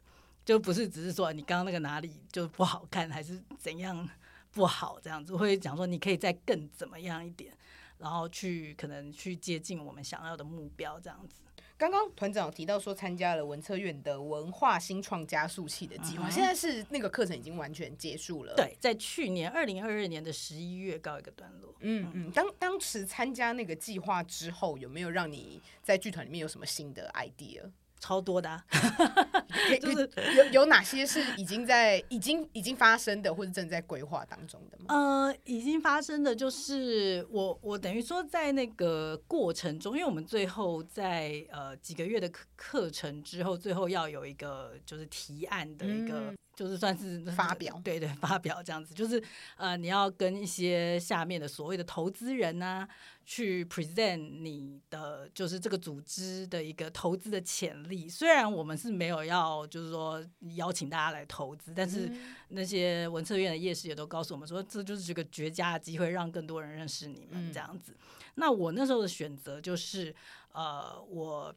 [0.45, 4.07] 就不是只是说你刚刚那个哪里就不好看，还是怎样
[4.51, 7.51] 不好这样子，会讲说你可以再更怎么样一点。
[7.97, 11.41] 然后去可能去接近我们想要的目标，这样子。
[11.77, 18.53] 刚刚团长有提到说参加了文策院的文化新创加速器的计划，现在是那个课程已经完全结束了。
[18.55, 21.75] 对，在去年二零二二年的十一月告一个段落。
[21.81, 27.69] 嗯嗯，当当时参加那个计划之后，有没有让你在剧团里面有什么新的 idea？
[27.99, 28.61] 超多的，
[29.81, 34.85] 就是有有哪些是已经在已经已经发生的，或者正在规划当中的吗？
[34.89, 46.33] 呃，已经发生的就是我我等于说在那个过程中，因为我们最后在呃几个月的课课程之后，最后要有一个就是提案的一个。
[46.55, 49.21] 就是算是 发表，对对，发表这样子，就是
[49.57, 52.87] 呃，你要跟一些下面的所谓的投资人呢，
[53.25, 58.07] 去 present 你的就是这个组织的一个投资的潜力。
[58.07, 60.23] 虽然我们是没有要就是说
[60.55, 62.09] 邀请大家来投资，但是
[62.49, 67.97] 那些文策院的夜市也都告诉我们说，这就是这个绝佳的机会，让更多人认识你们这样子。
[68.35, 70.15] 那我那时候的选择就是，
[70.53, 71.53] 呃，我。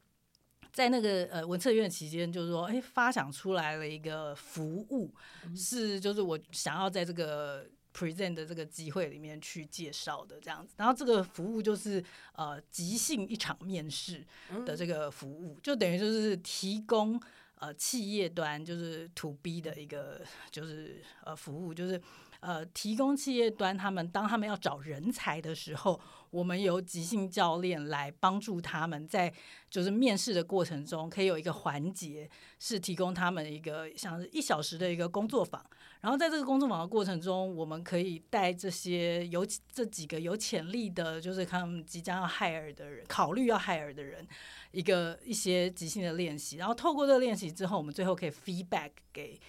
[0.71, 5.13] 在那个呃文策院期间，就是说，哎，发想出来了一个服务，
[5.57, 7.67] 是就是我想要在这个
[7.99, 10.75] present 的这个机会里面去介绍的这样子。
[10.77, 14.25] 然后这个服务就是呃即兴一场面试
[14.65, 17.21] 的这个服务，就等于就是提供
[17.57, 20.21] 呃企业端就是 to B 的一个
[20.51, 22.01] 就是呃服务，就是
[22.41, 26.01] 呃提供企业端他们当他们要找人才的时候。
[26.31, 29.33] 我们由即兴教练来帮助他们，在
[29.71, 35.65] 就是面试的过程中，可以有一个环节是提供他们一个像一小时的一个工作坊。
[36.01, 44.27] 然后在这个工作坊的过程中，我们可以带这些有这几个有潜力的，就是他们即将要 hire 的人，考虑要 hire 的人，
[44.71, 46.57] 一个一些即兴的练习。
[46.57, 49.41] 然后透过这个练习之后，我们最后可以 feedback 给。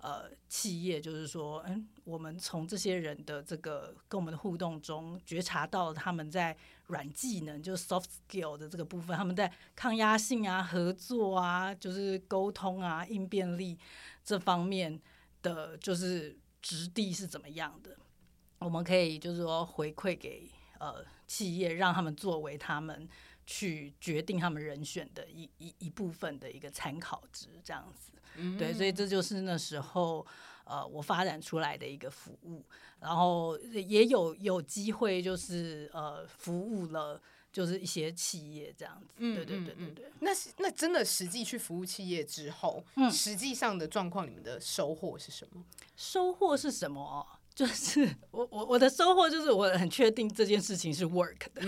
[0.00, 13.76] 呃，企业就是说，嗯，我们从这些人的这个跟我们的互动中，觉察到他们在软技能，就是 soft skill 的这个部分，他们在抗压性啊、合作啊、就是沟通啊、应变力
[14.24, 15.00] 这方面
[15.42, 17.96] 的，就是质地是怎么样的？
[18.60, 23.08] 我们可以就是说回馈给呃企业，让他们作为他们
[23.50, 28.12] 去决定他们人选的一一一部分的一个参考值，这样子。
[28.58, 30.24] 对，所以这就是那时候
[30.64, 32.62] 呃我发展出来的一个服务，
[33.00, 37.18] 然后也有有机会就是呃服务了
[37.50, 39.14] 就是一些企业这样子。
[39.16, 40.12] 嗯，对对对对对。
[40.20, 45.64] 那那真的实际去服务企业之后，实际上的状况，你们的收获是什么？
[45.96, 47.26] 收获是什么？
[47.58, 51.60] 就是我我我的收获就是我很确定这件事情是 work 的，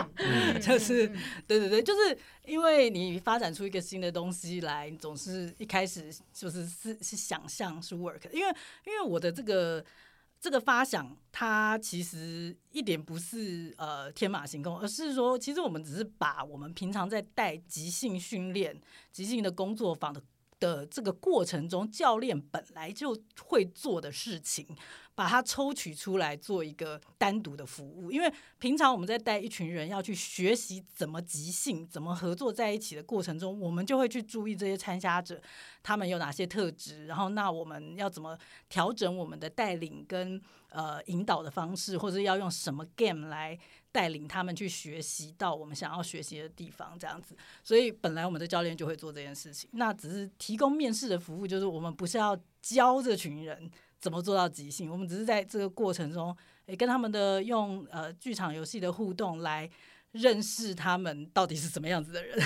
[0.58, 1.06] 就是
[1.46, 9.84] 对对对，就是因为你发展出一个新的东西来，总是一开始就是是是想象是 work，因为因为我的这个
[10.40, 18.80] 这个发想，它其实一点不是呃天马行空，而是说其实我们只是把我们平常在带即兴训练、
[19.12, 20.22] 即兴的工作坊的
[20.58, 24.66] 的这个过程中，教练本来就会做的事情。
[25.14, 35.40] 把它抽取出来做一个单独的服务，因为平常我们在带一群人要去学习怎么即兴、怎么合作在一起的过程中，我们就会去注意这些参加者
[35.82, 38.36] 他们有哪些特质，然后那我们要怎么
[38.68, 40.40] 调整我们的带领跟
[40.70, 43.56] 呃引导的方式，或者要用什么 game 来
[43.92, 47.36] 带领他们去学习到我们想要学习的地方，这样子。
[47.62, 53.70] 所以本来我们的教练就会做这件事情，那只是提供面试的服务，就是我们不是要教这群人。
[54.04, 54.90] 怎么做到即兴？
[54.90, 56.36] 我们只是在这个过程中，
[56.66, 59.66] 诶，跟他们的用呃剧场游戏的互动来
[60.12, 62.38] 认识他们到底是什么样子的人。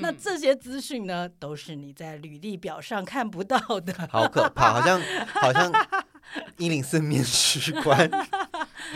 [0.00, 3.92] 那这些资讯呢，都是你在履历表上看不到的。
[4.10, 5.70] 好可怕，好像好像
[6.56, 8.10] 一零四面试官。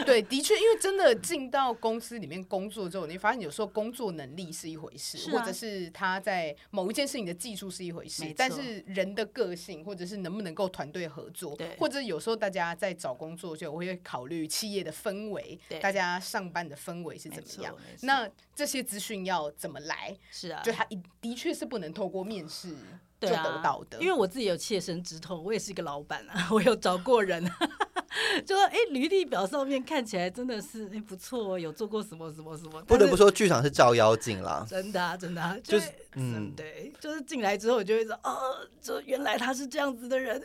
[0.04, 20.16] 对，的确，因为真的进到公司里面工作之后，你发现有时候工作能力是一回事，或者是他在某一件事情的技术是一回事，但是人的个性，或者是能不能够团队合作，或者有时候大家在找工作就我会考虑企业的氛围，大家上班的氛围是怎么样，那这些资讯要怎么来？
[20.30, 20.86] 是啊，就他
[21.20, 22.74] 的确是不能透过面试。
[23.20, 27.44] 就得到的，因为我自己有切身之痛，我也是一个老板啊，我有找过人，
[28.46, 32.80] 就说哎，履历表上面看起来真的是哎不错，有做过什么什么什么。
[32.82, 40.40] 不得不说，剧场是照妖镜啦，真的啊，真的，啊，就是嗯，对，就是进来之后，我就会说哦，就原来他是这样子的人。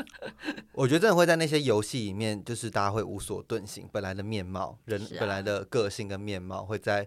[0.72, 7.06] 我觉得真的会在那些游戏里面，就是大家会无所遁形，本来的面貌，人本来的个性跟面貌，会在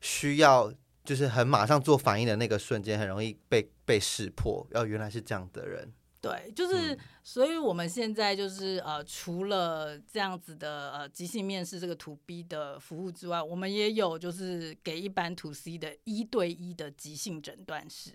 [0.00, 0.72] 需要。
[1.04, 4.66] 就是很马上做反应的那个瞬间，很容易被被识破。
[4.70, 18.12] 要原来是这样的人，对，就是，所以我们现在就是呃，除了这样子的呃即兴面试这个 to B 的服务之外，我们也有就是给一般 to C 的一对一的即兴诊断室。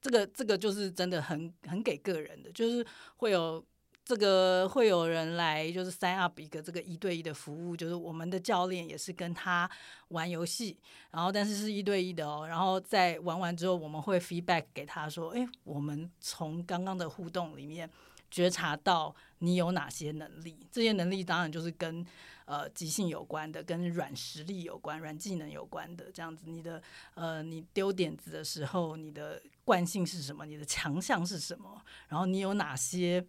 [0.00, 2.84] 这个这个就是真的很很给个人的，就是
[3.16, 3.64] 会有
[4.04, 9.68] 这个会有人来就是 sign up 一个这个一对一的服务，就是我们的教练也是跟他
[10.08, 10.76] 玩游戏，
[11.10, 17.88] 然后但是是一对一的哦，然后在玩完之后，我们会 feedback 给他说，哎，我们从刚刚的互动里面
[18.30, 22.04] 觉察到你有哪些能力，这些能力当然就是跟
[22.44, 26.82] 呃即兴有关的，跟软实力有关、软技能有关的，这样子，你的
[27.14, 30.44] 呃你丢点子的时候，你的惯性是什么？
[30.44, 31.80] 你的强项是什么？
[32.08, 33.24] 然后你有哪些？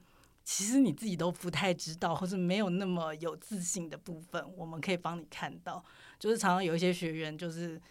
[0.46, 5.84] 其实你自己都不太知道，或者没有那么有自信的部分，我们可以帮你看到。
[6.20, 7.82] 就是常常有一些学员，就是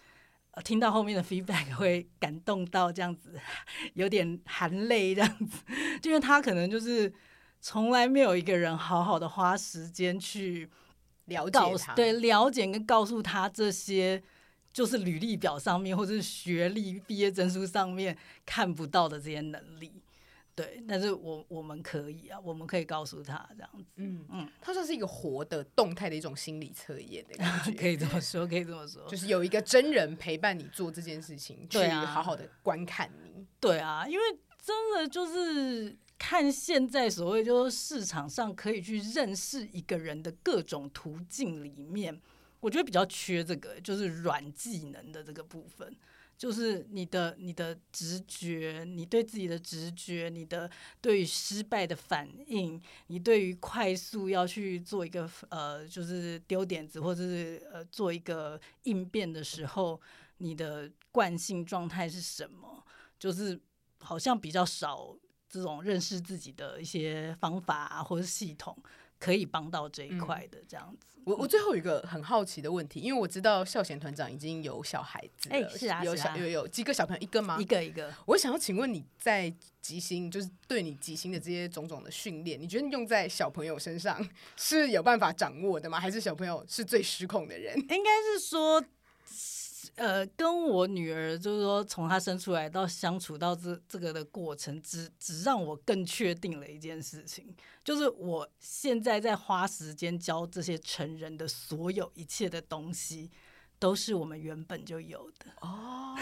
[0.63, 3.37] 听到后面的 feedback 会感动到这样子，
[3.93, 5.57] 有点含泪这样子，
[6.03, 7.13] 因为他可能就是
[7.59, 10.69] 从来没有一个人好好的花时间去
[11.25, 14.23] 了解他，对了解跟告诉他这些，
[14.71, 20.01] 就是履历表上面或者是学历毕业证书上面看不到的这些能力。
[20.55, 33.45] 对，但是我我们可以啊，我们可以告诉他这样子，嗯嗯，它算是一个活的、动态的一种心理测验的感觉， 可以这么说，可以这么说，就是有一个真人陪伴你做这件事情， 去好好的观看你。
[33.59, 34.23] 对啊，因为
[34.63, 42.21] 真的就是看现在所谓就是市场上可以去认识一个人的各种途径里面，
[42.61, 45.93] 我觉得比较缺这个，就是软技能的这个部分。
[46.37, 50.69] 就是你的你的直觉，你对自己的直觉，你的
[51.01, 59.99] 对于失败的反应，你对于快速要去做一个呃，就是丢点子或者是呃做一个应变的时候，
[60.37, 62.83] 你的惯性状态是什么？
[63.17, 63.59] 就是
[63.99, 65.15] 好像比较少
[65.47, 68.77] 这种认识自己的一些方法，或者系统。
[69.25, 71.07] 可以帮到这一块的这样子。
[71.23, 77.57] 我我最后有一个很好奇的问题，因为我知道孝贤团长已经有小孩子，哎，是啊，有小有有几个小朋友，一个吗？
[77.59, 78.13] 一个一个。
[78.27, 79.51] 我想要请问你在
[79.81, 84.23] 即兴，就是对你即兴的这些种种的训练，你觉得用在小朋友身上
[84.55, 85.99] 是有办法掌握的吗？
[85.99, 87.75] 还是小朋友是最失控的人？
[87.75, 88.85] 应该是说。
[89.95, 103.31] 呃，跟我女儿就是说，从她生出来到相处到这这个的过程，只只让我更确定了一件事情，就是我现在在花时间教这些成人的所有一切的东西。
[103.85, 106.17] 都是我们原本就有的哦，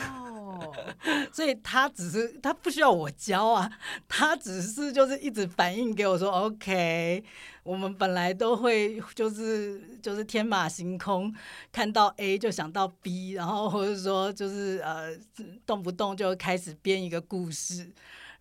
[1.31, 3.71] 所以他只是他不需要我教啊，
[4.05, 7.23] 他只是就是一直反映给我说，OK，
[7.63, 11.33] 我们本来都会就是就是天马行空，
[11.71, 15.17] 看到 A 就想到 B，然后或者说就是呃
[15.65, 17.89] 动不动就开始编一个故事。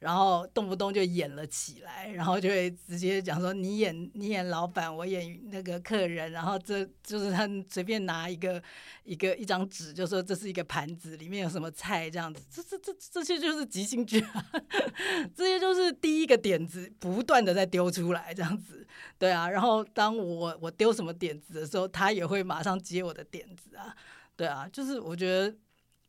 [0.03, 8.61] 然后动不动就演了起来，然后就会直接讲说你演你演老板，我演那个客人，然后这就是他随便拿一个
[9.05, 14.45] 一个一张纸，就说这是一个盘子，里面有什么菜这样子，这这这这些就是即兴剧啊，
[15.37, 18.85] 这些就是第一个点子不断的在丢出来这样子，
[19.21, 23.95] 对啊，然后当我我丢什么点子的时候，他也会马上接我的点子啊，
[24.35, 25.55] 对啊，就是我觉得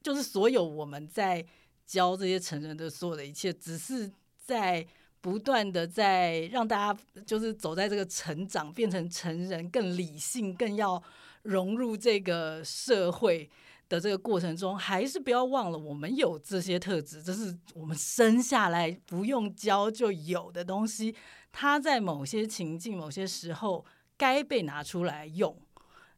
[0.02, 1.46] 就是所有我们在。
[1.94, 4.84] 教这些成人的所有的一切，只是在
[5.22, 11.02] 不断的在让大家就是走在这个成长，变成成人，更理性，更要
[11.44, 13.48] 融入这个社会
[13.88, 21.16] 的这个过程中，还是不要忘了我们有这些特质，这是我们生下来不用教就有的东西，
[21.52, 23.86] 它在某些情境、某些时候
[24.18, 25.56] 该被拿出来用。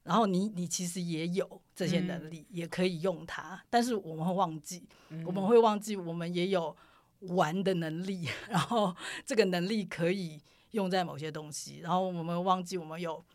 [0.05, 4.87] 然后你你其实也有这些能力，也可以用它，但是我们会忘记，
[5.25, 6.73] 我们会忘记我们也有
[7.21, 8.95] 玩的能力， 然后
[9.25, 10.39] 这个能力可以
[10.71, 13.25] 用在某些东西，然后我们忘记我们有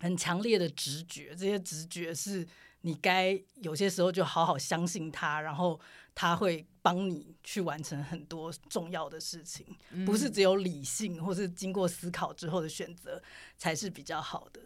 [0.00, 2.44] 很强烈的直觉，这些直觉是
[2.80, 5.78] 你该有些时候就好好相信它，然后
[6.16, 9.64] 它会帮你去完成很多重要的事情，
[10.04, 13.22] 不是只有理性或是经过思考之后的选择
[13.56, 14.60] 才是比较好的。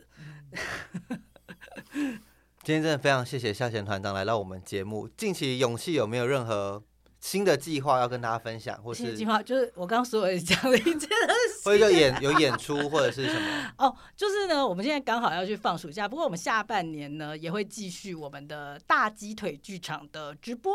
[2.62, 5.08] 今天真的非常谢谢夏贤团长来到我们节目。
[5.16, 6.82] 近期勇气有没有任何
[7.18, 8.80] 新的计划要跟大家分享？
[8.82, 11.08] 或是计划就是我刚刚所有讲的一件事，
[11.64, 13.72] 或者演有演出或者是什么？
[13.78, 20.72] 哦，就是呢，我们现在刚好要去放暑假，不过我们下半年呢也会继续我们的大鸡腿剧场的直播。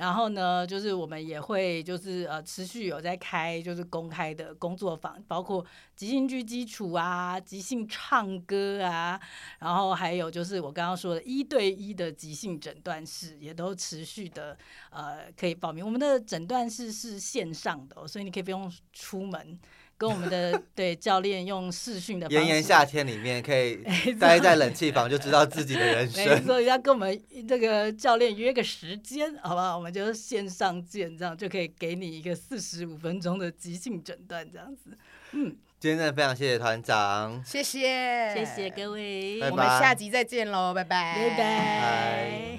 [0.00, 5.62] 然后呢，就是我们也会就是呃持续有在开就是公开的工作坊，包括
[5.94, 9.20] 即兴剧基础啊、即兴唱歌啊，
[9.58, 14.56] 然后还有就是我刚刚说的一对一的即兴诊断室，也都持续的
[14.90, 15.84] 呃可以报名。
[15.84, 19.60] 我们的诊断室是线上的，所以你可以不用出门。
[20.00, 23.84] 跟我们的 对教练用视讯的炎炎夏天里面可以
[24.18, 26.42] 待在冷气房，就知道自己的人生。
[26.46, 29.76] 所以要跟我们这个教练约个时间，好不好？
[29.76, 34.96] 我们就线上见，这样就可以给你一个四十五分钟的即兴诊断，这样子。
[35.32, 42.58] 嗯，今天真的非常谢谢团长，谢谢，谢谢各位，我们下集再见喽，拜拜，拜拜。